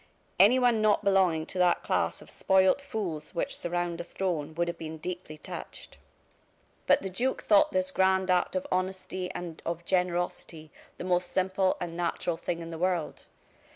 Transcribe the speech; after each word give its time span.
Anyone 0.39 0.81
not 0.81 1.03
belonging 1.03 1.45
to 1.45 1.59
that 1.59 1.83
class 1.83 2.23
of 2.23 2.31
spoiled 2.31 2.81
fools 2.81 3.35
which 3.35 3.55
surround 3.55 4.01
a 4.01 4.03
throne 4.03 4.55
would 4.55 4.67
have 4.67 4.79
been 4.79 4.97
deeply 4.97 5.37
touched. 5.37 5.99
But 6.87 7.03
the 7.03 7.09
duke 7.11 7.43
thought 7.43 7.71
this 7.71 7.91
grand 7.91 8.31
act 8.31 8.55
of 8.55 8.65
honesty 8.71 9.29
and 9.35 9.61
of 9.63 9.85
generosity 9.85 10.71
the 10.97 11.03
most 11.03 11.31
simple 11.31 11.77
and 11.79 11.95
natural 11.95 12.35
thing 12.37 12.61
in 12.61 12.71
the 12.71 12.79
world. 12.79 13.27